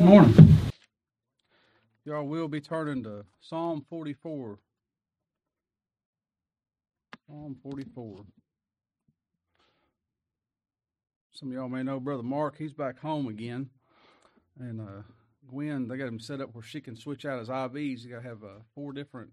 [0.00, 0.56] Good morning.
[2.06, 4.58] Y'all will be turning to Psalm 44.
[7.26, 8.24] Psalm 44.
[11.32, 12.56] Some of y'all may know Brother Mark.
[12.56, 13.68] He's back home again.
[14.58, 15.02] And uh,
[15.46, 18.00] Gwen, they got him set up where she can switch out his IVs.
[18.00, 19.32] You got to have uh, four different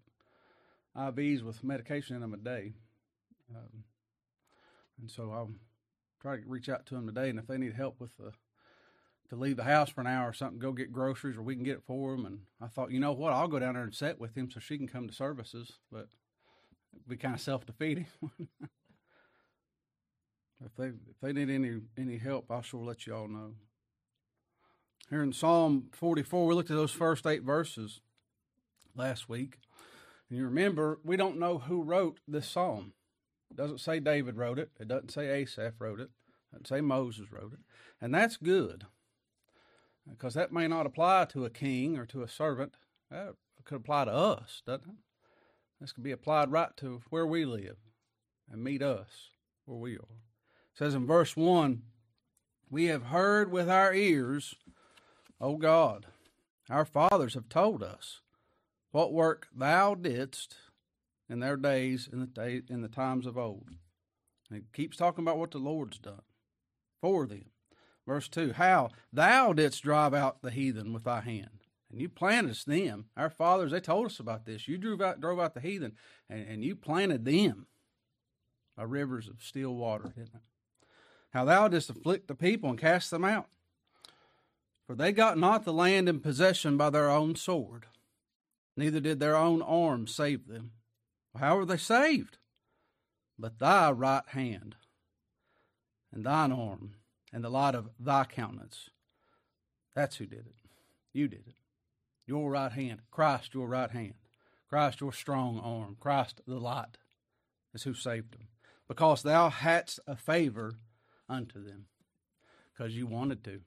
[0.97, 2.73] IVs with medication in them a day.
[3.55, 3.85] Um,
[4.99, 5.53] and so I'll
[6.21, 7.29] try to reach out to them today.
[7.29, 8.33] And if they need help with the
[9.29, 11.63] to leave the house for an hour or something, go get groceries, or we can
[11.63, 12.25] get it for them.
[12.25, 14.59] And I thought, you know what, I'll go down there and sit with him so
[14.59, 16.07] she can come to services, but
[16.93, 18.07] it'd be kind of self defeating.
[20.63, 23.53] if they if they need any any help, I'll sure let you all know.
[25.09, 28.01] Here in Psalm 44, we looked at those first eight verses
[28.93, 29.57] last week.
[30.29, 32.91] And you remember, we don't know who wrote this psalm.
[33.49, 34.71] It doesn't say David wrote it.
[34.77, 36.09] It doesn't say Asaph wrote it.
[36.09, 37.59] It doesn't say Moses wrote it.
[38.01, 38.85] And that's good
[40.09, 42.75] because that may not apply to a king or to a servant.
[43.09, 44.95] That could apply to us, doesn't it?
[45.79, 47.77] This could be applied right to where we live
[48.51, 49.29] and meet us
[49.65, 50.17] where we are.
[50.73, 51.83] It says in verse 1
[52.69, 54.55] We have heard with our ears,
[55.39, 56.07] O God,
[56.69, 58.21] our fathers have told us
[58.91, 60.55] what work thou didst
[61.29, 63.69] in their days in the day, in the times of old.
[64.49, 66.21] And it keeps talking about what the Lord's done
[67.01, 67.51] for them.
[68.07, 71.59] Verse 2 How thou didst drive out the heathen with thy hand,
[71.91, 73.07] and you plantedst them.
[73.17, 74.67] Our fathers, they told us about this.
[74.67, 75.91] You drove out, drove out the heathen,
[76.29, 77.67] and, and you planted them
[78.75, 80.87] by rivers of still water, didn't it?
[81.31, 83.47] How thou didst afflict the people and cast them out.
[84.87, 87.87] For they got not the land in possession by their own sword,
[88.77, 90.71] neither did their own arm save them.
[91.37, 92.37] How were they saved?
[93.37, 94.75] But thy right hand
[96.11, 96.93] and thine arm
[97.31, 98.89] and the light of thy countenance.
[99.95, 100.55] That's who did it.
[101.13, 101.55] You did it.
[102.25, 104.15] Your right hand, Christ, your right hand,
[104.69, 106.97] Christ, your strong arm, Christ, the light,
[107.73, 108.47] is who saved them.
[108.87, 110.75] Because thou hadst a favor
[111.29, 111.85] unto them,
[112.71, 113.61] because you wanted to.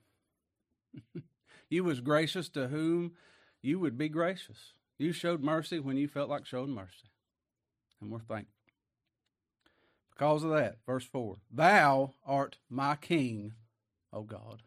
[1.69, 3.13] you was gracious to whom
[3.61, 4.73] you would be gracious.
[4.97, 7.09] You showed mercy when you felt like showing mercy.
[7.99, 8.60] And we're thankful.
[10.21, 13.53] Because of that, verse 4 Thou art my king,
[14.13, 14.61] O God.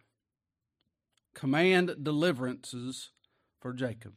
[1.33, 3.11] Command deliverances
[3.61, 4.15] for Jacob.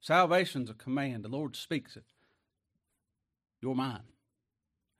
[0.00, 1.24] Salvation's a command.
[1.24, 2.04] The Lord speaks it.
[3.60, 4.12] You're mine.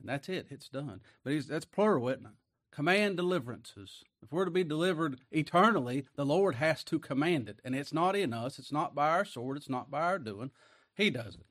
[0.00, 0.48] And that's it.
[0.50, 1.02] It's done.
[1.22, 2.32] But that's plural, isn't it?
[2.72, 4.02] Command deliverances.
[4.20, 7.60] If we're to be delivered eternally, the Lord has to command it.
[7.64, 8.58] And it's not in us.
[8.58, 9.56] It's not by our sword.
[9.56, 10.50] It's not by our doing.
[10.96, 11.46] He does it.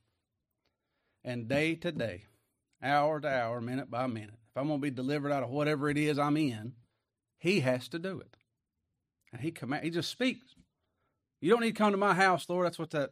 [1.24, 2.26] And day to day,
[2.82, 5.90] hour to hour, minute by minute, if I'm going to be delivered out of whatever
[5.90, 6.74] it is I'm in,
[7.38, 8.38] He has to do it.
[9.32, 9.84] And He command.
[9.84, 10.56] He just speaks.
[11.42, 12.66] You don't need to come to my house, Lord.
[12.66, 13.12] That's what that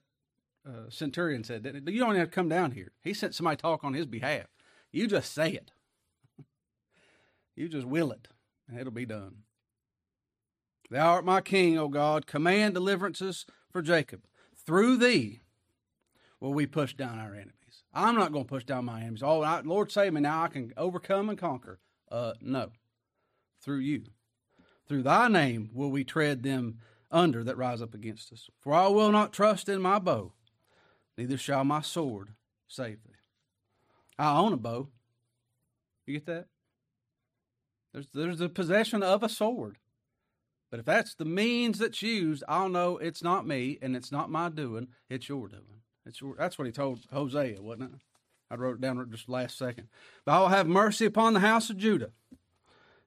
[0.67, 1.83] uh, centurion said.
[1.87, 2.91] You don't have to come down here.
[3.01, 4.45] He sent somebody talk on his behalf.
[4.91, 5.71] You just say it.
[7.55, 8.27] you just will it,
[8.67, 9.43] and it'll be done.
[10.89, 12.27] Thou art my king, O God.
[12.27, 14.21] Command deliverances for Jacob.
[14.65, 15.41] Through thee
[16.39, 17.62] will we push down our enemies.
[17.93, 19.21] I'm not going to push down my enemies.
[19.23, 20.43] Oh, I, Lord, save me now.
[20.43, 21.79] I can overcome and conquer.
[22.11, 22.71] Uh, no,
[23.61, 24.03] through you.
[24.87, 26.79] Through thy name will we tread them
[27.11, 28.49] under that rise up against us.
[28.59, 30.33] For I will not trust in my bow,
[31.17, 32.29] neither shall my sword
[32.67, 33.11] save thee.
[34.17, 34.89] I own a bow.
[36.05, 36.47] You get that?
[37.93, 39.77] There's, there's the possession of a sword.
[40.69, 44.31] But if that's the means that's used, I'll know it's not me and it's not
[44.31, 45.82] my doing, it's your doing.
[46.05, 47.99] It's, that's what he told Hosea, wasn't it?
[48.51, 49.87] I wrote it down just last second.
[50.25, 52.11] But I will have mercy upon the house of Judah,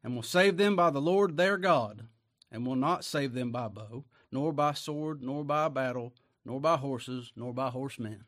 [0.02, 2.08] and will save them by the Lord their God,
[2.50, 6.14] and will not save them by bow, nor by sword, nor by battle,
[6.44, 8.24] nor by horses, nor by horsemen.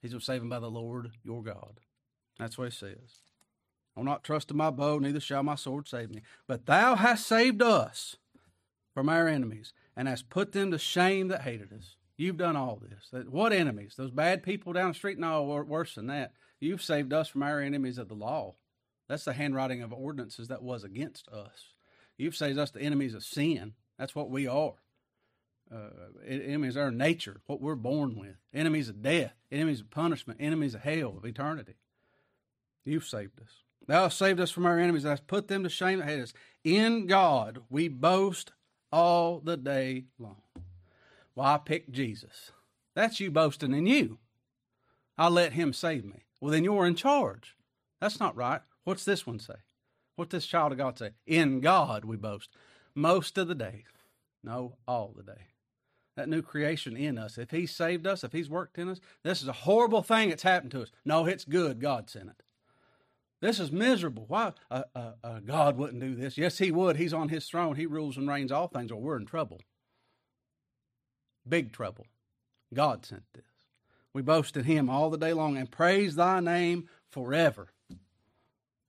[0.00, 1.80] He's going to save them by the Lord your God.
[2.38, 3.20] That's what he says.
[3.96, 6.22] I will not trust in my bow, neither shall my sword save me.
[6.46, 8.16] But thou hast saved us
[8.92, 11.96] from our enemies, and hast put them to shame that hated us.
[12.16, 13.26] You've done all this.
[13.28, 13.94] What enemies?
[13.96, 15.18] Those bad people down the street?
[15.18, 16.32] No, worse than that.
[16.60, 18.54] You've saved us from our enemies of the law.
[19.08, 21.74] That's the handwriting of ordinances that was against us.
[22.16, 23.74] You've saved us the enemies of sin.
[23.98, 24.74] That's what we are.
[25.74, 25.88] Uh,
[26.26, 28.36] enemies of our nature, what we're born with.
[28.52, 31.74] Enemies of death, enemies of punishment, enemies of hell, of eternity.
[32.84, 33.62] You've saved us.
[33.86, 35.02] Thou hast saved us from our enemies.
[35.02, 36.32] Thou hast put them to shame that hate us.
[36.62, 38.52] In God we boast
[38.92, 40.42] all the day long.
[41.34, 42.52] Well, I picked Jesus.
[42.94, 44.18] That's you boasting in you.
[45.18, 46.24] I let him save me.
[46.40, 47.56] Well, then you're in charge.
[48.00, 48.60] That's not right.
[48.84, 49.54] What's this one say?
[50.16, 51.10] What this child of God say?
[51.26, 52.50] In God we boast.
[52.94, 53.84] Most of the day.
[54.44, 55.48] No, all the day.
[56.16, 57.38] that new creation in us.
[57.38, 60.42] If He's saved us, if He's worked in us, this is a horrible thing that's
[60.42, 60.90] happened to us.
[61.04, 61.80] No, it's good.
[61.80, 62.42] God sent it.
[63.40, 64.24] This is miserable.
[64.28, 66.38] Why uh, uh, uh, God wouldn't do this?
[66.38, 66.96] Yes, He would.
[66.96, 67.76] He's on His throne.
[67.76, 68.92] He rules and reigns all things.
[68.92, 69.60] Well, we're in trouble.
[71.48, 72.06] Big trouble.
[72.72, 73.44] God sent this.
[74.12, 77.68] We boast in Him all the day long and praise Thy name forever.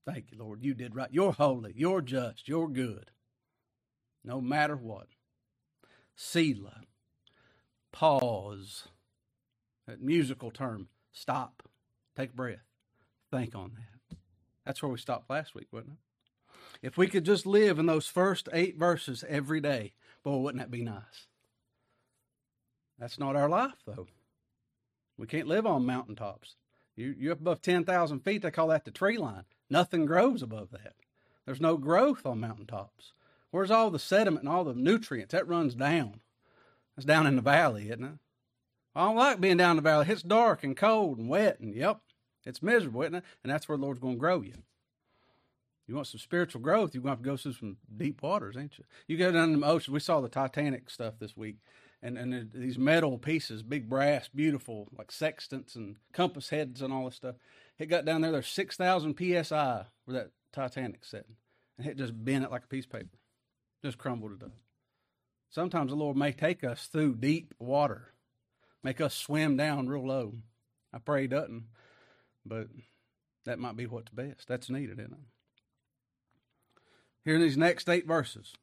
[0.05, 0.63] Thank you, Lord.
[0.63, 1.09] You did right.
[1.11, 1.73] You're holy.
[1.75, 2.47] You're just.
[2.47, 3.11] You're good.
[4.23, 5.07] No matter what.
[6.15, 6.81] Selah.
[7.91, 8.87] Pause.
[9.87, 10.89] That musical term.
[11.11, 11.63] Stop.
[12.15, 12.65] Take a breath.
[13.31, 14.17] Think on that.
[14.65, 15.97] That's where we stopped last week, wasn't it?
[16.81, 19.93] If we could just live in those first eight verses every day,
[20.23, 21.27] boy, wouldn't that be nice?
[22.99, 24.07] That's not our life, though.
[25.17, 26.55] We can't live on mountaintops.
[26.95, 29.43] You, you're up above 10,000 feet, they call that the tree line.
[29.69, 30.93] Nothing grows above that.
[31.45, 33.13] There's no growth on mountaintops.
[33.51, 35.31] Where's all the sediment and all the nutrients?
[35.31, 36.21] That runs down.
[36.97, 38.19] It's down in the valley, isn't it?
[38.95, 40.05] I don't like being down in the valley.
[40.09, 41.99] It's dark and cold and wet, and yep,
[42.45, 43.23] it's miserable, isn't it?
[43.43, 44.53] And that's where the Lord's going to grow you.
[45.87, 48.55] You want some spiritual growth, you're going to have to go through some deep waters,
[48.57, 48.85] ain't you?
[49.07, 49.93] You go down in the ocean.
[49.93, 51.57] We saw the Titanic stuff this week,
[52.05, 57.05] and, and these metal pieces, big brass, beautiful, like sextants and compass heads and all
[57.05, 57.35] this stuff.
[57.79, 61.35] It got down there, there's 6,000 psi where that Titanic's sitting.
[61.79, 63.17] And it just bent it like a piece of paper,
[63.83, 64.51] just crumbled it up.
[65.49, 68.13] Sometimes the Lord may take us through deep water,
[68.83, 70.35] make us swim down real low.
[70.93, 71.65] I pray He doesn't,
[72.45, 72.67] but
[73.45, 74.47] that might be what's best.
[74.47, 75.19] That's needed, isn't it?
[77.23, 78.53] Here in these next eight verses,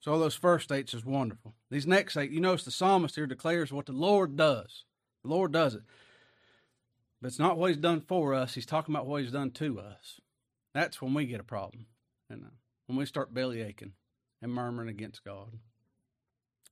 [0.00, 1.54] so those first eights is wonderful.
[1.70, 4.84] These next eight, you notice the psalmist here declares what the Lord does.
[5.24, 5.82] The Lord does it.
[7.20, 8.54] But it's not what he's done for us.
[8.54, 10.20] He's talking about what he's done to us.
[10.72, 11.86] That's when we get a problem.
[12.30, 12.46] Know,
[12.86, 13.92] when we start belly aching
[14.40, 15.58] and murmuring against God.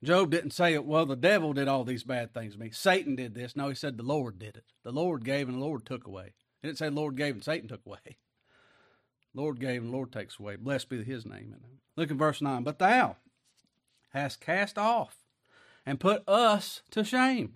[0.04, 0.84] Job didn't say, it.
[0.84, 2.70] well, the devil did all these bad things to me.
[2.70, 3.56] Satan did this.
[3.56, 4.64] No, he said the Lord did it.
[4.84, 6.34] The Lord gave and the Lord took away.
[6.60, 8.18] He didn't say the Lord gave and Satan took away.
[9.36, 10.56] Lord gave and Lord takes away.
[10.56, 11.54] Blessed be his name.
[11.94, 12.64] Look at verse 9.
[12.64, 13.16] But thou
[14.14, 15.18] hast cast off
[15.84, 17.54] and put us to shame,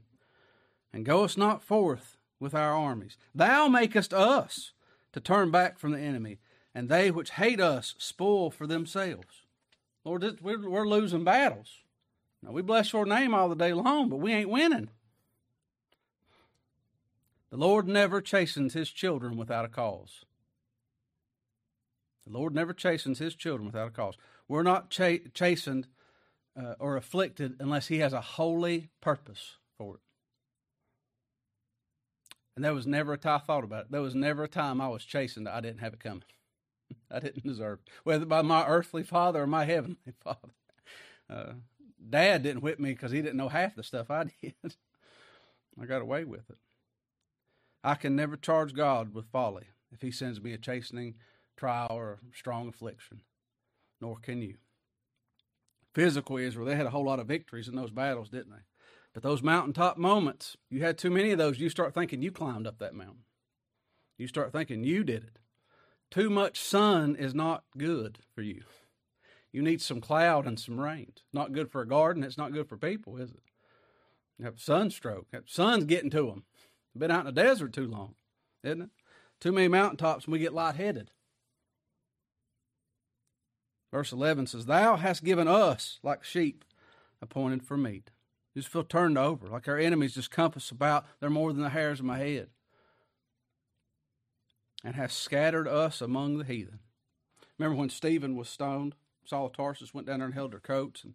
[0.93, 3.17] and goest not forth with our armies.
[3.35, 4.73] Thou makest us
[5.12, 6.38] to turn back from the enemy,
[6.75, 9.47] and they which hate us spoil for themselves.
[10.05, 11.82] Lord, we're, losing battles.
[12.43, 14.91] Now, we bless your name all the day long, but we ain't winning.
[17.50, 20.25] The Lord never chastens his children without a cause.
[22.31, 24.15] The Lord never chastens his children without a cause.
[24.47, 25.88] We're not chastened
[26.56, 30.00] uh, or afflicted unless he has a holy purpose for it.
[32.55, 33.91] And there was never a time I thought about it.
[33.91, 36.25] There was never a time I was chastened I didn't have it coming.
[37.11, 40.55] I didn't deserve it, whether by my earthly father or my heavenly father.
[41.29, 41.53] Uh,
[42.09, 44.77] Dad didn't whip me because he didn't know half the stuff I did.
[45.81, 46.59] I got away with it.
[47.82, 51.15] I can never charge God with folly if He sends me a chastening
[51.61, 53.21] trial or strong affliction,
[54.01, 54.57] nor can you.
[55.95, 58.65] Physical Israel, they had a whole lot of victories in those battles, didn't they?
[59.12, 62.67] But those mountaintop moments, you had too many of those, you start thinking you climbed
[62.67, 63.25] up that mountain.
[64.17, 65.39] You start thinking you did it.
[66.11, 68.63] Too much sun is not good for you.
[69.53, 71.13] You need some cloud and some rain.
[71.33, 72.23] not good for a garden.
[72.23, 73.43] It's not good for people, is it?
[74.39, 75.27] You have sunstroke.
[75.46, 76.44] Sun's getting to them.
[76.96, 78.15] Been out in the desert too long,
[78.63, 78.91] isn't it?
[79.41, 81.11] Too many mountaintops and we get lightheaded.
[83.93, 86.65] Verse 11 says, Thou hast given us like sheep
[87.20, 88.11] appointed for meat.
[88.56, 91.06] Just feel turned over, like our enemies just compass about.
[91.20, 92.49] They're more than the hairs of my head.
[94.85, 96.81] And hast scattered us among the heathen.
[97.59, 98.94] Remember when Stephen was stoned?
[99.25, 101.05] Saul of Tarsus went down there and held their coats.
[101.05, 101.15] And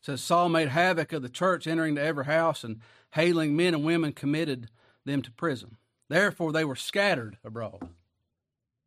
[0.00, 2.80] says Saul made havoc of the church, entering to every house and
[3.12, 4.68] hailing men and women, committed
[5.04, 5.76] them to prison.
[6.08, 7.88] Therefore they were scattered abroad.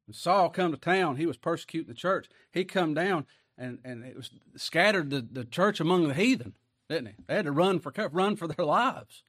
[0.08, 2.28] When Saul come to town, he was persecuting the church.
[2.52, 3.26] He come down
[3.58, 6.54] and, and it was scattered the, the church among the heathen
[6.90, 7.14] didn't he?
[7.28, 9.24] They had to run for run for their lives.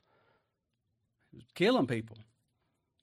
[1.30, 2.18] He was killing people.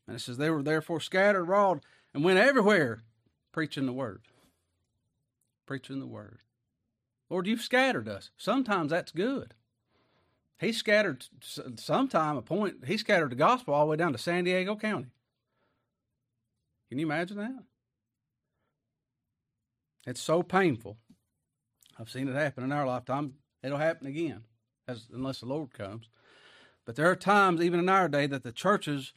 [0.08, 1.82] And it says they were therefore scattered abroad
[2.14, 3.04] and went everywhere
[3.52, 4.22] preaching the word.
[5.66, 6.40] Preaching the word.
[7.30, 8.30] Lord, you've scattered us.
[8.38, 9.56] Sometimes that's good.
[10.60, 14.46] He scattered sometime a point, he scattered the gospel all the way down to San
[14.46, 15.08] Diego County.
[16.90, 17.64] Can you imagine that?
[20.06, 20.98] It's so painful.
[22.00, 23.36] I've seen it happen in our lifetime.
[23.64, 24.44] It'll happen again,
[24.88, 26.10] as unless the Lord comes.
[26.86, 29.14] But there are times, even in our day, that the churches,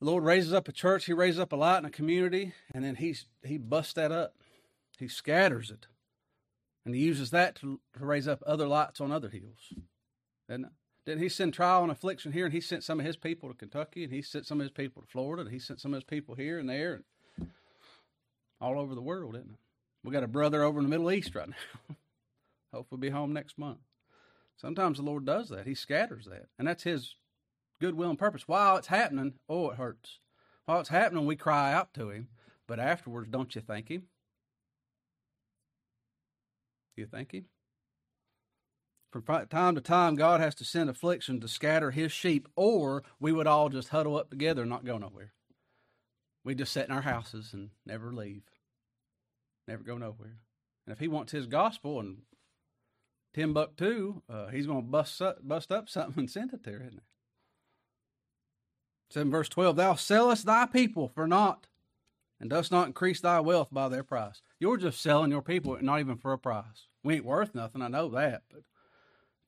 [0.00, 2.84] the Lord raises up a church, He raises up a light in a community, and
[2.84, 4.34] then He He busts that up.
[4.98, 5.86] He scatters it.
[6.84, 9.72] And he uses that to, to raise up other lights on other hills.
[10.48, 10.68] Didn't,
[11.06, 12.44] didn't he send trial and affliction here?
[12.44, 14.72] And he sent some of his people to Kentucky, and he sent some of his
[14.72, 16.94] people to Florida, and he sent some of his people here and there,
[17.38, 17.48] and
[18.60, 19.58] all over the world, didn't it?
[20.02, 21.48] We got a brother over in the Middle East right
[21.88, 21.96] now.
[22.74, 23.78] Hopefully, be home next month.
[24.56, 25.66] Sometimes the Lord does that.
[25.66, 27.14] He scatters that, and that's His
[27.80, 28.48] goodwill and purpose.
[28.48, 30.18] While it's happening, oh, it hurts.
[30.64, 32.28] While it's happening, we cry out to Him,
[32.66, 34.04] but afterwards, don't you thank Him?
[36.96, 37.44] You thank Him?
[39.20, 43.32] From time to time, God has to send affliction to scatter His sheep, or we
[43.32, 45.32] would all just huddle up together and not go nowhere.
[46.44, 48.42] We just sit in our houses and never leave
[49.68, 50.38] never go nowhere.
[50.86, 52.18] And if he wants his gospel and
[53.34, 57.02] Timbuktu, uh, he's going to bust up, bust up something and send it there, isn't?
[59.10, 61.68] It in verse 12, Thou sellest thy people for naught,
[62.40, 64.42] and dost not increase thy wealth by their price.
[64.58, 66.88] You're just selling your people, not even for a price.
[67.02, 68.62] We ain't worth nothing, I know that, but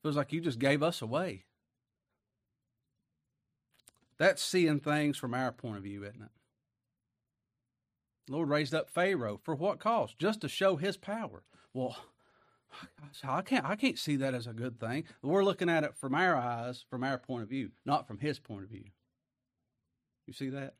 [0.01, 1.45] feels like you just gave us away.
[4.17, 6.29] That's seeing things from our point of view, isn't it?
[8.29, 10.13] Lord raised up Pharaoh for what cause?
[10.13, 11.43] Just to show his power.
[11.73, 11.97] Well,
[13.23, 15.05] I can't I can't see that as a good thing.
[15.21, 18.39] We're looking at it from our eyes, from our point of view, not from his
[18.39, 18.85] point of view.
[20.27, 20.75] You see that?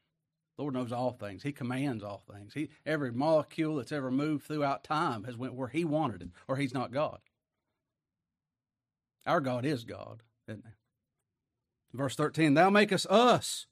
[0.58, 1.42] Lord knows all things.
[1.42, 2.54] He commands all things.
[2.54, 6.58] He every molecule that's ever moved throughout time has went where he wanted it, or
[6.58, 7.20] he's not God.
[9.26, 11.98] Our God is God, isn't he?
[11.98, 13.66] Verse 13, Thou makest us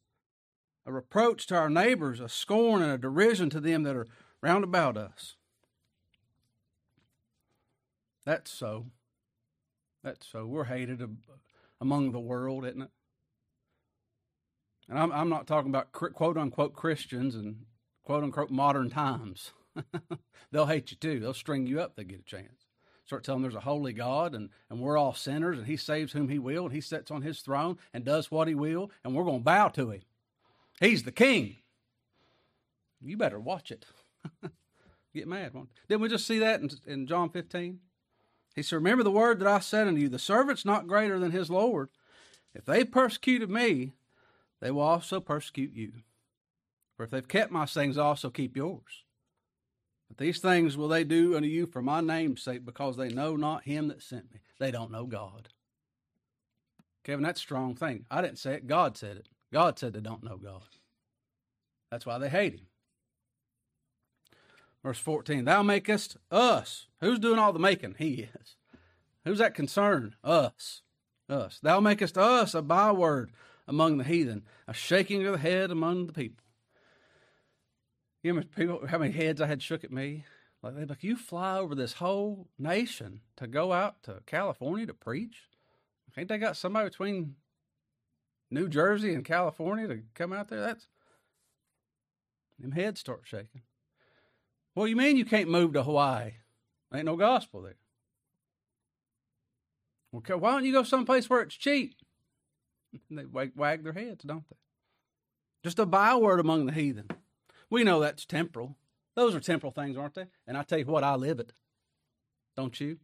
[0.85, 4.07] a reproach to our neighbors, a scorn and a derision to them that are
[4.41, 5.35] round about us.
[8.25, 8.87] That's so.
[10.03, 10.45] That's so.
[10.45, 11.01] We're hated
[11.79, 12.89] among the world, isn't it?
[14.89, 17.65] And I'm, I'm not talking about quote unquote Christians and
[18.03, 19.51] quote unquote modern times.
[20.51, 21.19] They'll hate you too.
[21.19, 21.95] They'll string you up.
[21.95, 22.66] They get a chance.
[23.07, 26.11] Start telling them there's a holy God and, and we're all sinners and He saves
[26.11, 29.15] whom He will and He sits on His throne and does what He will and
[29.15, 30.01] we're going to bow to Him.
[30.81, 31.55] He's the king.
[33.01, 33.85] You better watch it.
[35.15, 35.53] Get mad.
[35.53, 35.69] won't?
[35.87, 37.79] Didn't we just see that in, in John 15?
[38.55, 41.31] He said, Remember the word that I said unto you, the servant's not greater than
[41.31, 41.89] his Lord.
[42.53, 43.93] If they persecuted me,
[44.59, 45.93] they will also persecute you.
[46.97, 49.05] For if they've kept my sayings, also keep yours.
[50.17, 53.63] These things will they do unto you for my name's sake, because they know not
[53.63, 54.39] him that sent me.
[54.59, 55.49] They don't know God.
[57.03, 58.05] Kevin, that's a strong thing.
[58.09, 59.29] I didn't say it, God said it.
[59.53, 60.63] God said they don't know God.
[61.91, 62.67] That's why they hate him.
[64.83, 66.87] Verse 14, Thou makest us.
[67.01, 67.95] Who's doing all the making?
[67.97, 68.55] He is.
[69.25, 70.15] Who's that concern?
[70.23, 70.81] Us.
[71.29, 71.59] Us.
[71.61, 73.31] Thou makest us a byword
[73.67, 76.45] among the heathen, a shaking of the head among the people.
[78.27, 80.25] You know people, how many heads I had shook at me?
[80.61, 84.93] Like, they like, you fly over this whole nation to go out to California to
[84.93, 85.43] preach?
[86.17, 87.35] Ain't they got somebody between
[88.51, 90.87] New Jersey and California to come out there, that's
[92.59, 93.61] them heads start shaking.
[94.75, 96.31] Well, you mean you can't move to Hawaii?
[96.93, 97.77] Ain't no gospel there.
[100.17, 101.95] Okay, why don't you go someplace where it's cheap?
[103.09, 104.57] they wag, wag their heads, don't they?
[105.63, 107.07] Just a byword among the heathen.
[107.69, 108.75] We know that's temporal.
[109.15, 110.25] Those are temporal things, aren't they?
[110.45, 111.51] And I tell you what, I live it.
[112.55, 112.97] Don't you?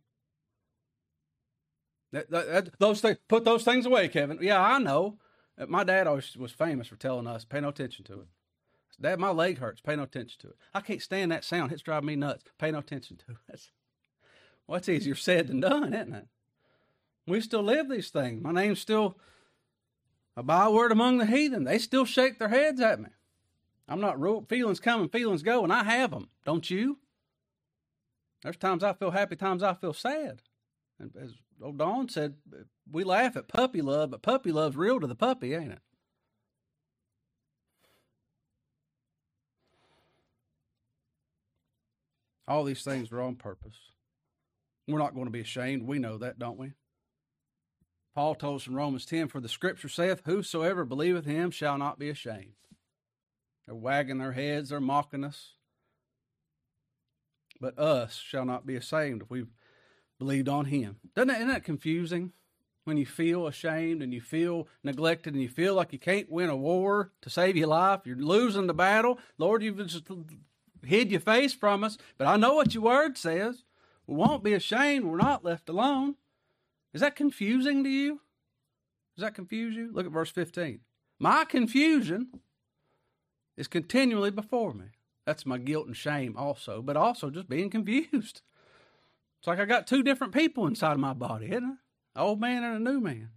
[2.11, 4.37] That, that, that, those things, put those things away, Kevin.
[4.41, 5.17] Yeah, I know.
[5.57, 8.27] Uh, my dad always was famous for telling us, pay no attention to it.
[9.01, 9.81] Dad, my leg hurts.
[9.81, 10.55] Pay no attention to it.
[10.73, 11.71] I can't stand that sound.
[11.71, 12.43] It's driving me nuts.
[12.59, 13.61] Pay no attention to it.
[14.67, 16.27] well, it's easier said than done, isn't it?
[17.25, 18.43] We still live these things.
[18.43, 19.17] My name's still
[20.37, 21.63] a byword among the heathen.
[21.63, 23.09] They still shake their heads at me.
[23.87, 24.47] I'm not ruled.
[24.49, 26.29] Feelings come and feelings go, and I have them.
[26.45, 26.99] Don't you?
[28.43, 30.41] There's times I feel happy, times I feel sad.
[30.99, 32.35] And as old Dawn said,
[32.91, 35.81] we laugh at puppy love, but puppy love's real to the puppy, ain't it?
[42.47, 43.77] All these things are on purpose.
[44.87, 45.87] We're not going to be ashamed.
[45.87, 46.73] We know that, don't we?
[48.13, 51.97] Paul told us in Romans 10 For the scripture saith, Whosoever believeth him shall not
[51.97, 52.53] be ashamed.
[53.65, 55.51] They're wagging their heads, they're mocking us.
[57.59, 59.51] But us shall not be ashamed if we've
[60.19, 60.97] believed on him.
[61.15, 62.33] Doesn't that, isn't that confusing?
[62.83, 66.49] When you feel ashamed and you feel neglected and you feel like you can't win
[66.49, 69.19] a war to save your life, you're losing the battle.
[69.37, 70.09] Lord, you've just
[70.85, 73.63] hid your face from us, but I know what your word says.
[74.05, 75.05] We won't be ashamed.
[75.05, 76.15] We're not left alone.
[76.93, 78.19] Is that confusing to you?
[79.15, 79.91] Does that confuse you?
[79.93, 80.81] Look at verse 15.
[81.19, 82.27] My confusion
[83.57, 84.87] is continually before me.
[85.25, 88.41] That's my guilt and shame also, but also just being confused.
[89.39, 91.77] It's like I got two different people inside of my body, isn't it?
[92.15, 93.29] An old man and a new man.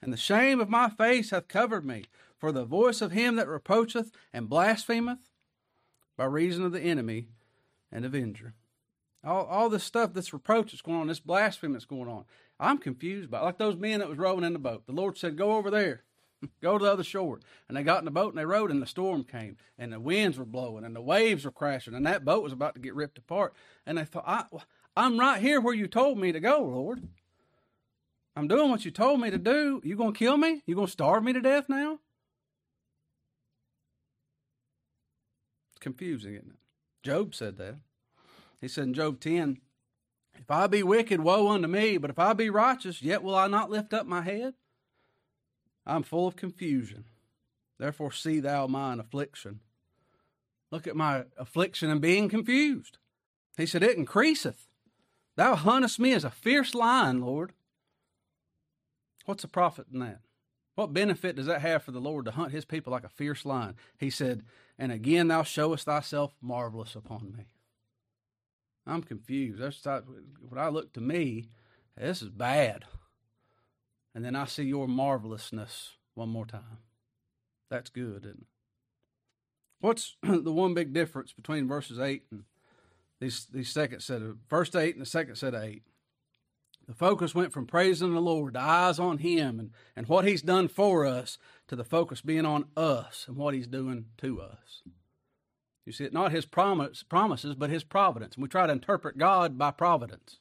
[0.00, 2.04] And the shame of my face hath covered me,
[2.38, 5.30] for the voice of him that reproacheth and blasphemeth
[6.16, 7.28] by reason of the enemy
[7.90, 8.54] and avenger.
[9.24, 12.24] All, all this stuff, this reproach that's going on, this blasphemy that's going on,
[12.60, 13.40] I'm confused by.
[13.40, 14.86] Like those men that was rowing in the boat.
[14.86, 16.02] The Lord said, "Go over there,
[16.62, 18.82] go to the other shore." And they got in the boat and they rowed, and
[18.82, 22.24] the storm came, and the winds were blowing, and the waves were crashing, and that
[22.24, 23.54] boat was about to get ripped apart.
[23.86, 24.44] And they thought, I,
[24.96, 27.08] "I'm right here where you told me to go, Lord.
[28.36, 29.80] I'm doing what you told me to do.
[29.84, 30.62] You gonna kill me?
[30.64, 32.00] You gonna starve me to death now?"
[35.78, 36.56] It's confusing, isn't it?
[37.04, 37.76] Job said that.
[38.60, 39.60] He said in Job 10,
[40.34, 43.46] If I be wicked, woe unto me, but if I be righteous, yet will I
[43.46, 44.54] not lift up my head?
[45.88, 47.04] I'm full of confusion.
[47.78, 49.60] Therefore, see thou mine affliction.
[50.70, 52.98] Look at my affliction and being confused.
[53.56, 54.66] He said, It increaseth.
[55.36, 57.52] Thou huntest me as a fierce lion, Lord.
[59.24, 60.20] What's the profit in that?
[60.74, 63.44] What benefit does that have for the Lord to hunt his people like a fierce
[63.44, 63.74] lion?
[63.98, 64.42] He said,
[64.78, 67.46] And again thou showest thyself marvelous upon me.
[68.86, 69.60] I'm confused.
[69.60, 71.48] That's when I look to me,
[71.96, 72.84] this is bad.
[74.14, 76.78] And then I see your marvelousness one more time.
[77.70, 78.46] That's good, isn't it?
[79.80, 82.44] What's the one big difference between verses eight and
[83.20, 85.82] these these second set of first eight and the second set of eight?
[86.86, 90.40] The focus went from praising the Lord, the eyes on Him and, and what He's
[90.40, 91.36] done for us,
[91.68, 94.82] to the focus being on us and what He's doing to us.
[95.88, 98.34] You see, it's not his promise, promises, but his providence.
[98.34, 100.38] And we try to interpret God by providence.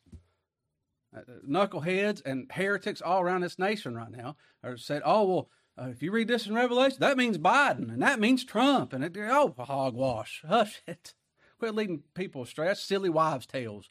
[1.47, 6.01] Knuckleheads and heretics all around this nation right now are said, oh, well, uh, if
[6.01, 8.93] you read this in Revelation, that means Biden and that means Trump.
[8.93, 10.43] And it, oh, hogwash.
[10.47, 11.13] Hush it.
[11.59, 12.67] Quit leading people astray.
[12.67, 13.89] That's silly wives' tales.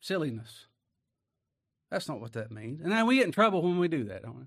[0.00, 0.66] Silliness.
[1.90, 2.80] That's not what that means.
[2.80, 4.44] And then we get in trouble when we do that, don't we?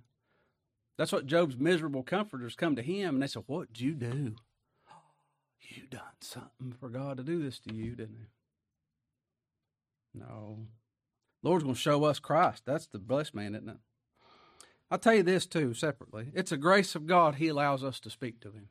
[0.97, 4.35] That's what Job's miserable comforters come to him and they say, What'd you do?
[5.69, 8.27] You done something for God to do this to you, didn't you?
[10.13, 10.67] No.
[11.45, 12.63] Lord's going to show us Christ.
[12.65, 13.77] That's the blessed man, isn't it?
[14.89, 16.31] I'll tell you this too, separately.
[16.33, 18.69] It's a grace of God He allows us to speak to Him.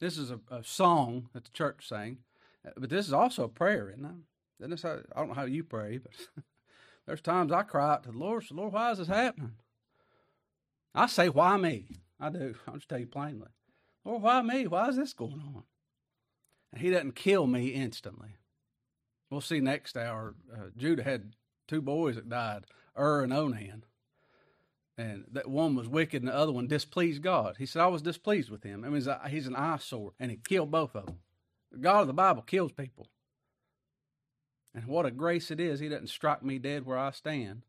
[0.00, 2.18] This is a, a song that the church sang,
[2.66, 4.60] uh, but this is also a prayer, isn't it?
[4.60, 6.12] Isn't this how, I don't know how you pray, but
[7.06, 9.52] there's times I cry out to the Lord, say, Lord, why is this happening?
[10.94, 11.86] I say, why me?
[12.18, 12.56] I do.
[12.66, 13.48] I'll just tell you plainly.
[14.02, 14.66] Well, why me?
[14.66, 15.62] Why is this going on?
[16.72, 18.36] And he doesn't kill me instantly.
[19.30, 20.34] We'll see next hour.
[20.52, 21.34] Uh, Judah had
[21.66, 22.64] two boys that died,
[22.98, 23.84] Ur and Onan.
[24.96, 27.56] And that one was wicked and the other one displeased God.
[27.58, 28.84] He said, I was displeased with him.
[28.84, 31.18] I mean, he's an eyesore, and he killed both of them.
[31.70, 33.08] The God of the Bible kills people.
[34.74, 35.78] And what a grace it is.
[35.78, 37.62] He doesn't strike me dead where I stand.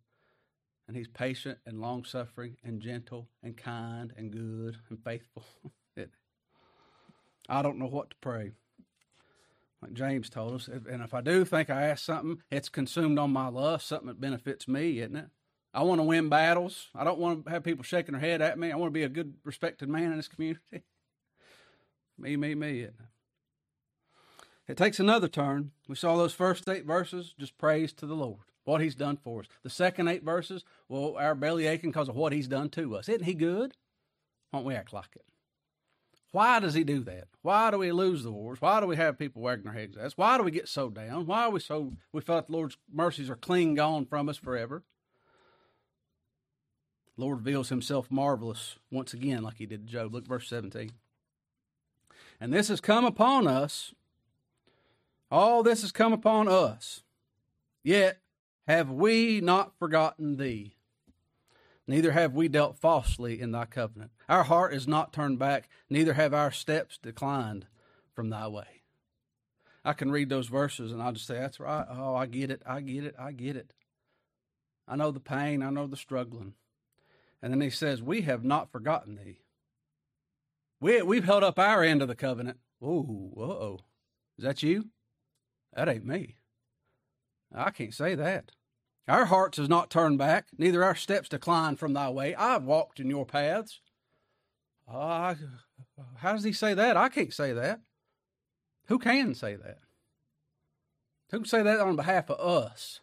[0.87, 5.43] And he's patient and long suffering and gentle and kind and good and faithful.
[7.49, 8.51] I don't know what to pray.
[9.81, 13.31] Like James told us, and if I do think I ask something, it's consumed on
[13.31, 15.27] my lust, something that benefits me, isn't it?
[15.73, 16.87] I want to win battles.
[16.95, 18.71] I don't want to have people shaking their head at me.
[18.71, 20.83] I want to be a good, respected man in this community.
[22.17, 22.79] me, me, me.
[22.81, 22.95] It?
[24.67, 25.71] it takes another turn.
[25.87, 29.41] We saw those first eight verses, just praise to the Lord, what He's done for
[29.41, 29.47] us.
[29.63, 33.07] The second eight verses, well, our belly aching because of what He's done to us.
[33.07, 33.77] Isn't He good?
[34.51, 35.25] Won't we act like it?
[36.31, 37.27] Why does he do that?
[37.41, 38.61] Why do we lose the wars?
[38.61, 40.17] Why do we have people wagging their heads at us?
[40.17, 41.25] Why do we get so down?
[41.25, 44.83] Why are we so we felt the Lord's mercies are clean gone from us forever?
[47.17, 50.13] The Lord reveals himself marvelous once again, like he did to Job.
[50.13, 50.91] Look verse 17.
[52.39, 53.93] And this has come upon us.
[55.31, 57.03] All this has come upon us.
[57.83, 58.19] Yet
[58.67, 60.75] have we not forgotten thee
[61.89, 64.11] neither have we dealt falsely in thy covenant.
[64.29, 67.65] Our heart is not turned back, neither have our steps declined
[68.13, 68.83] from thy way.
[69.83, 71.85] I can read those verses and I'll just say, That's right.
[71.89, 72.61] Oh, I get it.
[72.65, 73.15] I get it.
[73.17, 73.73] I get it.
[74.87, 75.63] I know the pain.
[75.63, 76.53] I know the struggling.
[77.41, 79.41] And then he says, We have not forgotten thee.
[80.79, 82.59] We, we've held up our end of the covenant.
[82.77, 83.45] Whoa, whoa.
[83.45, 83.79] Oh,
[84.37, 84.89] is that you?
[85.73, 86.35] That ain't me.
[87.53, 88.51] I can't say that.
[89.09, 92.35] Our hearts has not turned back, neither our steps declined from thy way.
[92.35, 93.81] I've walked in your paths.
[94.87, 95.33] Uh,
[96.17, 96.95] how does he say that?
[96.95, 97.81] I can't say that.
[98.85, 99.79] Who can say that?
[101.31, 103.01] Who can say that on behalf of us?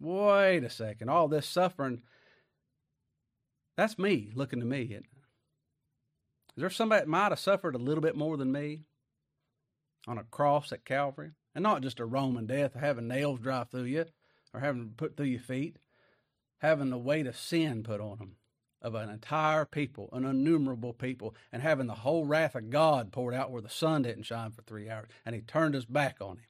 [0.00, 1.10] Wait a second.
[1.10, 2.02] All this suffering,
[3.76, 4.84] that's me looking to me.
[4.94, 5.02] Is
[6.56, 8.84] there somebody that might have suffered a little bit more than me
[10.06, 11.32] on a cross at Calvary?
[11.54, 14.06] And not just a Roman death, having nails drive through you
[14.58, 15.76] or having put through your feet,
[16.58, 18.36] having the weight of sin put on them
[18.82, 23.34] of an entire people, an innumerable people, and having the whole wrath of God poured
[23.34, 26.36] out where the sun didn't shine for three hours, and he turned his back on
[26.36, 26.46] him.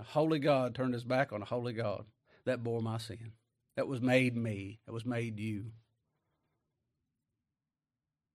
[0.00, 2.06] A holy God turned his back on a holy God
[2.44, 3.32] that bore my sin,
[3.76, 5.72] that was made me, that was made you.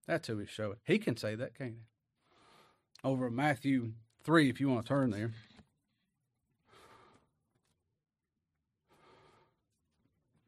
[0.06, 0.78] That's who he's showing.
[0.84, 1.82] He can say that, can't he?
[3.04, 3.92] Over Matthew
[4.24, 5.32] 3, if you want to turn there.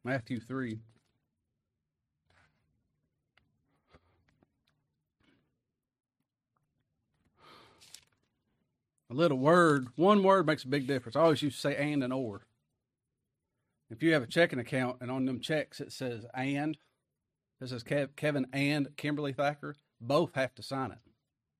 [0.04, 0.80] Matthew 3.
[9.10, 11.16] A little word, one word makes a big difference.
[11.16, 12.46] I always used to say and and or.
[13.90, 16.76] If you have a checking account and on them checks it says and,
[17.60, 20.98] it says Kevin and Kimberly Thacker, both have to sign it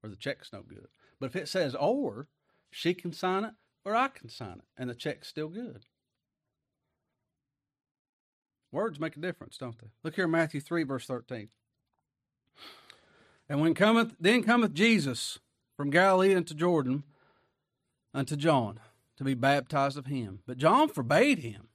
[0.03, 0.87] or the check's no good.
[1.19, 2.29] But if it says or,
[2.71, 5.85] she can sign it or I can sign it and the check's still good.
[8.73, 9.89] Words make a difference, don't they?
[10.05, 11.49] Look here, Matthew 3, verse 13.
[13.49, 15.41] And when cometh, then cometh Jesus
[15.77, 17.03] from Galilee unto Jordan
[18.15, 18.79] unto John
[19.17, 20.41] to be baptized of him.
[20.47, 21.69] But John forbade him,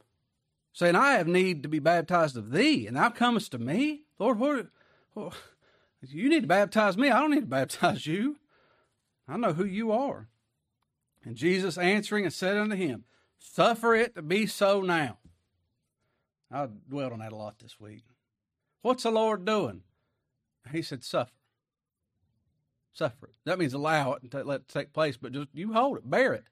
[0.71, 4.03] saying, I have need to be baptized of thee, and thou comest to me?
[4.17, 4.67] Lord, what,
[5.13, 5.33] what,
[6.01, 7.09] you need to baptize me.
[7.09, 8.37] I don't need to baptize you.
[9.27, 10.29] I know who you are.
[11.25, 13.03] And Jesus answering and said unto him,
[13.37, 15.17] Suffer it to be so now.
[16.51, 18.03] I dwelled on that a lot this week.
[18.81, 19.81] What's the Lord doing?
[20.71, 21.31] He said, suffer.
[22.93, 23.33] Suffer it.
[23.45, 26.33] That means allow it and let it take place, but just you hold it, bear
[26.33, 26.45] it.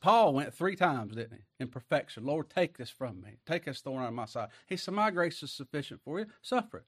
[0.00, 1.44] Paul went three times, didn't he?
[1.58, 2.24] In perfection.
[2.24, 3.38] Lord, take this from me.
[3.46, 4.48] Take this thorn out of my side.
[4.66, 6.26] He said, My grace is sufficient for you.
[6.42, 6.84] Suffer it.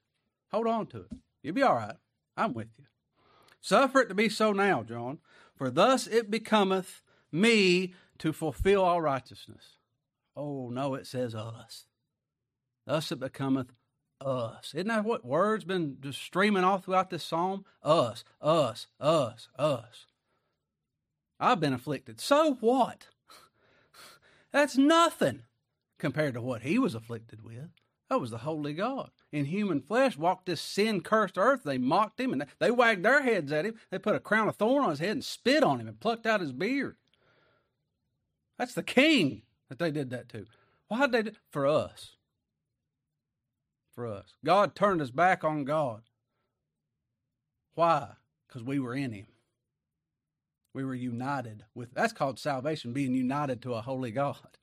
[0.51, 1.17] Hold on to it.
[1.43, 1.95] You'll be all right.
[2.37, 2.85] I'm with you.
[3.59, 5.19] Suffer it to be so now, John,
[5.55, 9.77] for thus it becometh me to fulfill all righteousness.
[10.35, 11.85] Oh, no, it says us.
[12.87, 13.73] Thus it becometh
[14.21, 14.71] us.
[14.73, 17.65] Isn't that what words been just streaming off throughout this psalm?
[17.83, 20.05] Us, us, us, us.
[21.37, 22.21] I've been afflicted.
[22.21, 23.07] So what?
[24.53, 25.43] That's nothing
[25.99, 27.69] compared to what he was afflicted with.
[28.09, 29.09] That was the holy God.
[29.33, 31.63] In human flesh, walked this sin cursed earth.
[31.65, 33.75] They mocked him and they wagged their heads at him.
[33.91, 36.25] They put a crown of thorn on his head and spit on him and plucked
[36.25, 36.95] out his beard.
[38.57, 40.45] That's the king that they did that to.
[40.87, 42.16] Why did they do For us
[43.97, 44.35] for us.
[44.45, 46.03] God turned his back on God.
[47.73, 48.09] Why?
[48.47, 49.25] Because we were in him.
[50.71, 54.59] We were united with that's called salvation, being united to a holy God.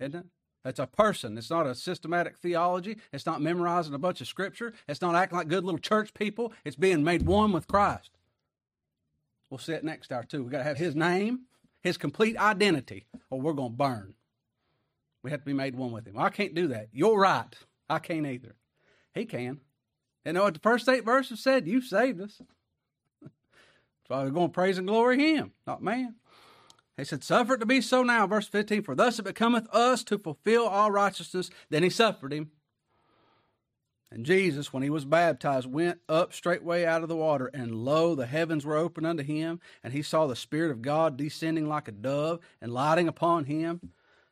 [0.00, 0.26] Isn't it?
[0.64, 1.36] It's a person.
[1.36, 2.96] It's not a systematic theology.
[3.12, 4.72] It's not memorizing a bunch of scripture.
[4.88, 6.54] It's not acting like good little church people.
[6.64, 8.12] It's being made one with Christ.
[9.50, 10.42] We'll sit next to our two.
[10.42, 11.40] We got to have his name,
[11.82, 14.14] his complete identity, or we're going to burn.
[15.22, 16.14] We have to be made one with him.
[16.14, 16.88] Well, I can't do that.
[16.92, 17.54] You're right.
[17.88, 18.54] I can't either.
[19.14, 19.60] He can.
[20.24, 21.66] And know what the first eight verses said?
[21.66, 22.40] You saved us.
[23.22, 23.30] so
[24.08, 26.14] we're going to praise and glory him, not man.
[26.96, 30.04] He said, Suffer it to be so now, verse 15, for thus it becometh us
[30.04, 31.50] to fulfill all righteousness.
[31.68, 32.50] Then he suffered him.
[34.10, 38.14] And Jesus, when he was baptized, went up straightway out of the water, and lo,
[38.14, 41.88] the heavens were opened unto him, and he saw the Spirit of God descending like
[41.88, 43.90] a dove and lighting upon him.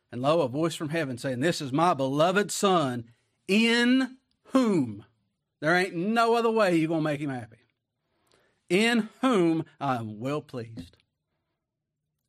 [0.09, 3.09] And lo, a voice from heaven saying, This is my beloved Son,
[3.47, 5.05] in whom
[5.61, 7.57] there ain't no other way you're going to make him happy.
[8.69, 10.97] In whom I am well pleased.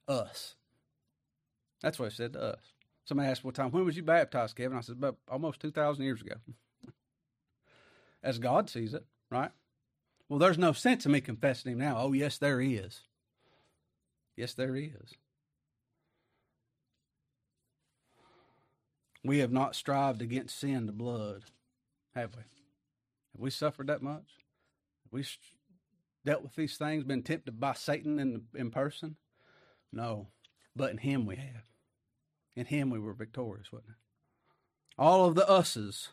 [0.07, 0.55] Us.
[1.83, 2.61] That's what he said to us.
[3.07, 4.77] Somebody asked one time, when was you baptized, Kevin?
[4.77, 6.35] I said, about almost 2,000 years ago.
[8.23, 9.51] As God sees it, right?
[10.29, 11.97] Well, there's no sense in me confessing him now.
[11.99, 13.03] Oh, yes, there is.
[14.37, 15.15] Yes, there is.
[19.25, 21.45] We have not strived against sin to blood,
[22.15, 22.43] have we?
[22.43, 24.37] Have we suffered that much?
[25.05, 25.25] Have we
[26.27, 29.17] dealt with these things, been tempted by Satan in, in person?
[29.91, 30.29] No,
[30.77, 31.65] but in Him we have.
[32.55, 33.97] In Him we were victorious, wasn't it?
[34.99, 36.11] All of the us's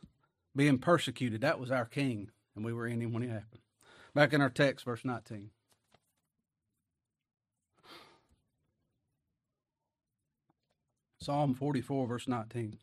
[0.55, 3.61] being persecuted, that was our King, and we were in Him when it happened.
[4.15, 5.51] Back in our text, verse 19.
[11.19, 12.79] Psalm 44, verse 19.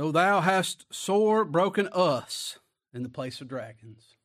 [0.00, 2.58] Though thou hast sore broken us
[2.94, 4.16] in the place of dragons,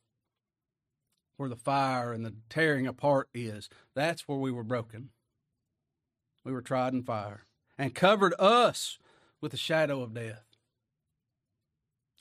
[1.36, 5.10] where the fire and the tearing apart is, that's where we were broken.
[6.46, 7.44] We were tried in fire
[7.76, 8.98] and covered us
[9.42, 10.46] with the shadow of death.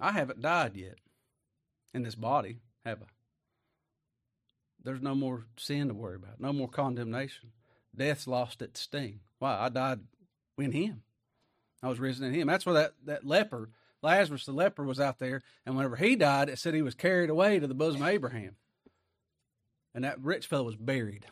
[0.01, 0.97] I haven't died yet
[1.93, 3.05] in this body, have I?
[4.83, 7.53] there's no more sin to worry about, no more condemnation.
[7.95, 9.21] Death's lost its sting.
[9.39, 9.57] Why?
[9.57, 10.01] I died
[10.57, 11.04] in Him.
[11.81, 12.47] I was risen in Him.
[12.47, 13.69] That's where that, that leper,
[14.01, 15.43] Lazarus the leper, was out there.
[15.65, 18.55] And whenever he died, it said he was carried away to the bosom of Abraham.
[19.93, 21.25] And that rich fellow was buried.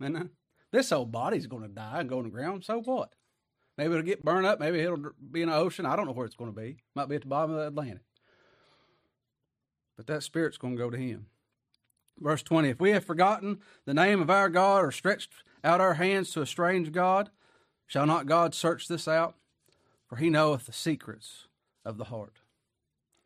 [0.00, 0.24] And uh,
[0.72, 2.64] this old body's going to die and go in the ground.
[2.64, 3.14] So what?
[3.76, 4.58] Maybe it'll get burned up.
[4.58, 5.86] Maybe it'll be in the ocean.
[5.86, 6.78] I don't know where it's going to be.
[6.94, 8.02] Might be at the bottom of the Atlantic.
[9.96, 11.26] But that spirit's going to go to him.
[12.18, 15.30] Verse 20 If we have forgotten the name of our God or stretched
[15.62, 17.30] out our hands to a strange God,
[17.86, 19.36] shall not God search this out?
[20.08, 21.46] For he knoweth the secrets
[21.84, 22.38] of the heart.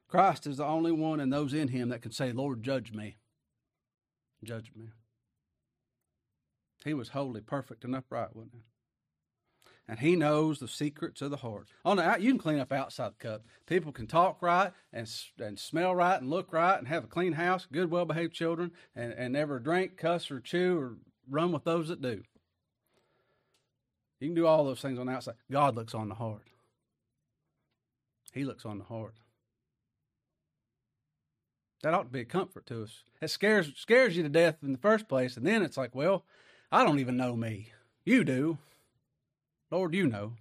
[0.09, 3.17] Christ is the only one and those in him that can say, Lord, judge me.
[4.45, 4.87] Judge me.
[6.85, 8.63] He was holy, perfect, and upright, wasn't he?
[9.89, 11.69] and he knows the secrets of the heart.
[11.85, 13.43] On the you can clean up outside the cup.
[13.67, 15.07] People can talk right and
[15.39, 18.71] and smell right and look right and have a clean house, good, well behaved children,
[18.95, 20.97] and, and never drink, cuss, or chew or
[21.29, 22.23] run with those that do.
[24.21, 25.35] You can do all those things on the outside.
[25.51, 26.47] God looks on the heart.
[28.33, 29.15] He looks on the heart.
[31.83, 33.03] That ought to be a comfort to us.
[33.21, 36.25] It scares scares you to death in the first place, and then it's like, well,
[36.71, 37.73] I don't even know me.
[38.05, 38.59] You do.
[39.71, 40.35] Lord, you know.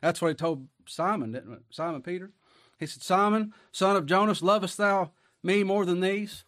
[0.00, 1.62] That's what he told Simon, didn't it?
[1.70, 2.30] Simon Peter.
[2.78, 6.44] He said, Simon, son of Jonas, lovest thou me more than these?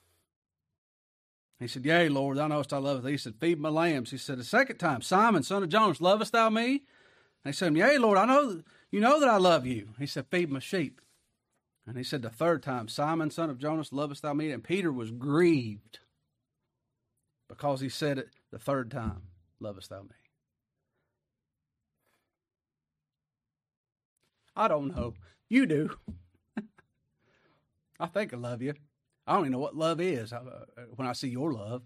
[1.59, 3.13] He said, Yea, Lord, thou knowest I love thee.
[3.13, 4.11] He said, Feed my lambs.
[4.11, 6.83] He said, the second time, Simon, son of Jonas, lovest thou me?
[7.45, 9.89] And he said, Yea, Lord, I know you know that I love you.
[9.99, 11.01] He said, Feed my sheep.
[11.87, 14.51] And he said the third time, Simon, son of Jonas, lovest thou me?
[14.51, 16.01] And Peter was grieved
[17.49, 19.23] because he said it the third time,
[19.61, 20.09] Lovest thou me?
[24.57, 25.15] I don't know.
[25.49, 25.91] You do.
[28.01, 28.75] I think I love you.
[29.27, 30.43] I don't even know what love is uh,
[30.95, 31.83] when I see your love,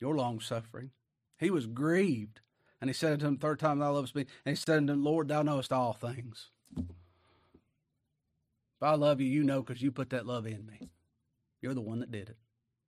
[0.00, 0.90] your long suffering.
[1.38, 2.40] He was grieved.
[2.80, 4.26] And he said unto him, Third time thou lovest me.
[4.44, 6.50] And he said unto him, Lord, thou knowest all things.
[6.76, 10.90] If I love you, you know because you put that love in me.
[11.62, 12.36] You're the one that did it.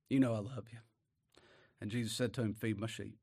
[0.09, 0.79] You know I love you.
[1.81, 3.17] And Jesus said to him, Feed my sheep.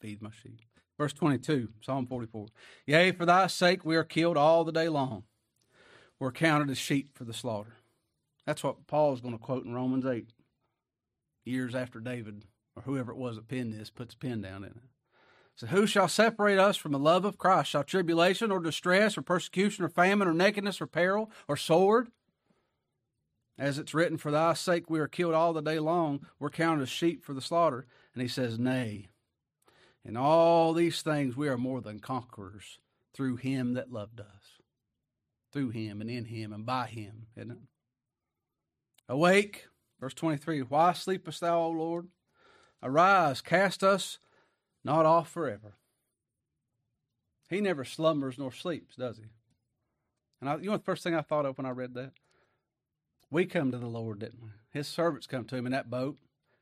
[0.00, 0.60] Feed my sheep.
[0.98, 2.46] Verse 22, Psalm 44.
[2.86, 5.24] Yea, for thy sake we are killed all the day long.
[6.18, 7.76] We're counted as sheep for the slaughter.
[8.46, 10.32] That's what Paul is going to quote in Romans 8,
[11.44, 12.44] years after David,
[12.76, 14.91] or whoever it was that penned this, puts a pen down in it.
[15.54, 17.70] So, who shall separate us from the love of Christ?
[17.70, 22.08] Shall tribulation or distress or persecution or famine or nakedness or peril or sword?
[23.58, 26.26] As it's written, For thy sake we are killed all the day long.
[26.38, 27.86] We're counted as sheep for the slaughter.
[28.14, 29.08] And he says, Nay,
[30.04, 32.78] in all these things, we are more than conquerors
[33.14, 34.60] through him that loved us.
[35.52, 37.58] Through him and in him and by him, isn't it?
[39.08, 39.66] Awake,
[40.00, 42.08] verse 23 Why sleepest thou, O Lord?
[42.82, 44.18] Arise, cast us
[44.84, 45.74] not off forever.
[47.48, 49.24] He never slumbers nor sleeps, does he?
[50.40, 52.12] And I, you know the first thing I thought of when I read that?
[53.30, 54.50] We come to the Lord, didn't we?
[54.70, 56.18] His servants come to him in that boat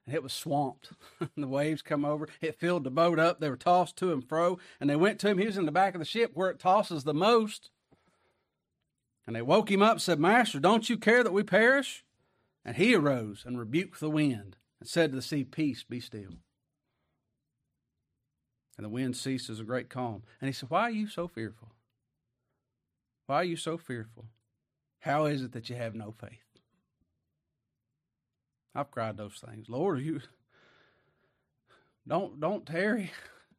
[0.07, 0.91] and it was swamped.
[1.37, 2.29] the waves come over.
[2.41, 3.39] It filled the boat up.
[3.39, 4.59] They were tossed to and fro.
[4.81, 5.39] And they went to him.
[5.39, 7.71] He was in the back of the ship where it tosses the most.
[9.27, 12.05] And they woke him up said, Master, don't you care that we perish?
[12.65, 16.33] And he arose and rebuked the wind and said to the sea, Peace, be still.
[18.81, 20.23] And the wind ceases a great calm.
[20.41, 21.75] And he said, Why are you so fearful?
[23.27, 24.25] Why are you so fearful?
[25.01, 26.63] How is it that you have no faith?
[28.75, 29.69] I've cried those things.
[29.69, 30.23] Lord, you
[32.09, 33.11] don't don't tarry.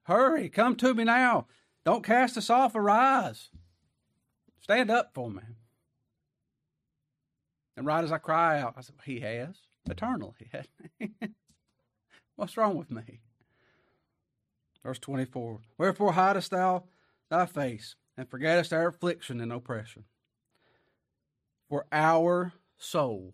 [0.06, 1.46] Hurry, come to me now.
[1.86, 2.74] Don't cast us off.
[2.74, 3.52] Arise.
[4.60, 5.44] Stand up for me.
[7.78, 9.56] And right as I cry out, I said, He has
[9.88, 10.34] eternal.
[10.40, 10.66] He has.
[12.38, 13.20] What's wrong with me?
[14.84, 16.84] Verse 24 Wherefore hidest thou
[17.30, 20.06] thy face, and forgettest our affliction and oppression?
[21.70, 23.34] For our soul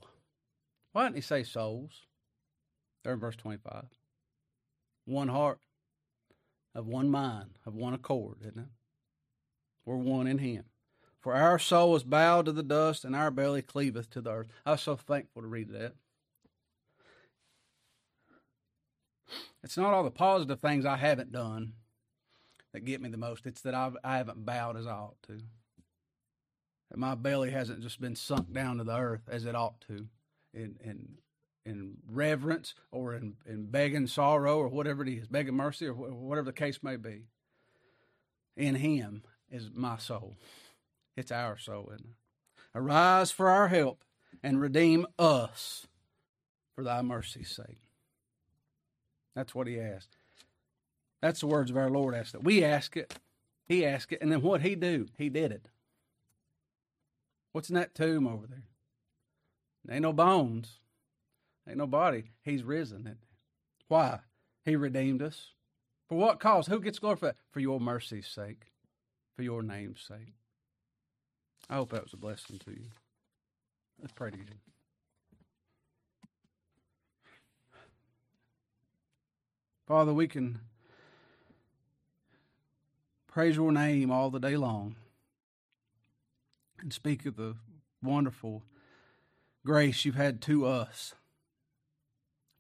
[0.98, 2.08] why didn't he say souls?
[3.04, 3.86] There in verse 25.
[5.06, 5.60] One heart,
[6.74, 8.70] of one mind, of one accord, isn't it?
[9.86, 10.64] We're one in him.
[11.20, 14.48] For our soul is bowed to the dust, and our belly cleaveth to the earth.
[14.66, 15.94] I was so thankful to read that.
[19.68, 21.74] It's not all the positive things I haven't done
[22.72, 23.46] that get me the most.
[23.46, 25.40] It's that I've, I haven't bowed as I ought to.
[26.90, 30.08] That my belly hasn't just been sunk down to the earth as it ought to
[30.54, 31.18] in in
[31.66, 36.46] in reverence or in, in begging sorrow or whatever it is, begging mercy or whatever
[36.46, 37.24] the case may be.
[38.56, 40.38] In Him is my soul.
[41.18, 42.16] It's our soul, isn't it?
[42.74, 44.06] Arise for our help
[44.42, 45.88] and redeem us
[46.74, 47.87] for thy mercy's sake.
[49.38, 50.18] That's what he asked.
[51.22, 52.44] That's the words of our Lord asked it.
[52.44, 53.20] We ask it,
[53.68, 55.10] he asked it, and then what he do?
[55.16, 55.68] He did it.
[57.52, 58.64] What's in that tomb over there?
[59.92, 60.80] Ain't no bones.
[61.70, 62.32] Ain't no body.
[62.42, 63.16] He's risen.
[63.88, 64.22] Why?
[64.66, 65.52] He redeemed us.
[66.10, 66.66] For what cause?
[66.66, 67.36] Who gets glory for?
[67.52, 68.72] For your mercy's sake.
[69.36, 70.34] For your name's sake.
[71.70, 72.90] I hope that was a blessing to you.
[74.02, 74.46] Let's pray to you.
[79.88, 80.60] Father, we can
[83.26, 84.98] praise your name all the day long
[86.82, 87.56] and speak of the
[88.04, 88.64] wonderful
[89.66, 91.16] grace you've had to us,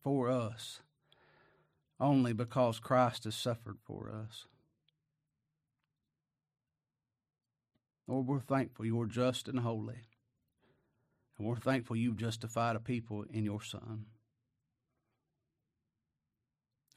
[0.01, 0.79] for us,
[1.99, 4.45] only because Christ has suffered for us.
[8.07, 10.05] Lord, we're thankful you're just and holy.
[11.37, 14.05] And we're thankful you've justified a people in your Son.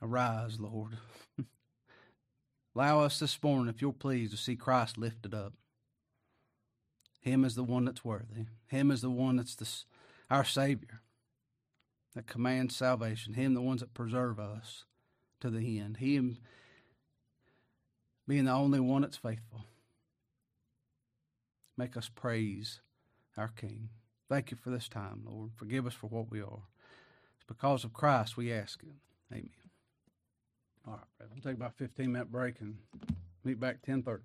[0.02, 0.96] Arise, Lord.
[2.74, 5.54] Allow us this morning, if you're pleased, to see Christ lifted up.
[7.20, 8.46] Him is the one that's worthy.
[8.68, 9.68] Him is the one that's the,
[10.30, 11.02] our Savior
[12.14, 13.34] that commands salvation.
[13.34, 14.84] Him, the ones that preserve us
[15.40, 15.98] to the end.
[15.98, 16.38] Him
[18.26, 19.64] being the only one that's faithful.
[21.76, 22.80] Make us praise
[23.36, 23.90] our King.
[24.28, 25.50] Thank you for this time, Lord.
[25.56, 26.62] Forgive us for what we are.
[27.36, 28.94] It's because of Christ we ask it.
[29.32, 29.59] Amen.
[30.86, 32.76] All right, we'll take about a 15 minute break and
[33.44, 34.22] meet back 1030.